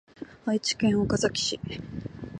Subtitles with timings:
[0.47, 1.59] 愛知県岡崎市